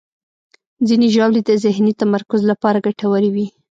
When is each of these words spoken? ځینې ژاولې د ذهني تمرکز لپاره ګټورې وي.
ځینې 0.87 1.07
ژاولې 1.15 1.41
د 1.45 1.49
ذهني 1.63 1.93
تمرکز 2.01 2.41
لپاره 2.51 2.83
ګټورې 2.85 3.29
وي. 3.35 3.47